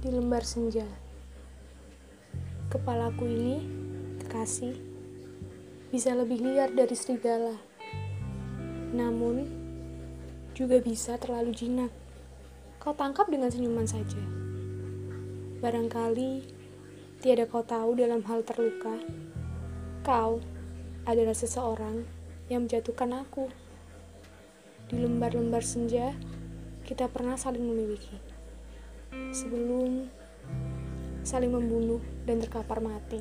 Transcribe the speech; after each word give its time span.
di 0.00 0.08
lembar 0.08 0.40
senja. 0.48 0.88
Kepalaku 2.72 3.28
ini, 3.28 3.56
kekasih, 4.24 4.72
bisa 5.92 6.16
lebih 6.16 6.40
liar 6.40 6.72
dari 6.72 6.96
serigala. 6.96 7.52
Namun, 8.96 9.44
juga 10.56 10.80
bisa 10.80 11.20
terlalu 11.20 11.52
jinak. 11.52 11.92
Kau 12.80 12.96
tangkap 12.96 13.28
dengan 13.28 13.52
senyuman 13.52 13.84
saja. 13.84 14.16
Barangkali 15.60 16.48
tiada 17.20 17.44
kau 17.44 17.60
tahu 17.60 17.92
dalam 18.00 18.24
hal 18.24 18.40
terluka. 18.40 18.96
Kau 20.00 20.40
adalah 21.04 21.36
seseorang 21.36 22.08
yang 22.48 22.64
menjatuhkan 22.64 23.12
aku. 23.20 23.52
Di 24.88 24.96
lembar-lembar 24.96 25.60
senja, 25.60 26.16
kita 26.88 27.12
pernah 27.12 27.36
saling 27.36 27.68
memiliki. 27.68 28.39
Sebelum 29.30 30.06
saling 31.26 31.52
membunuh 31.52 32.00
dan 32.24 32.38
terkapar 32.40 32.78
mati. 32.78 33.20